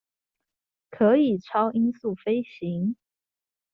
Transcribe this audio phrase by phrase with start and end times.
[0.89, 2.95] 可以超音速飛行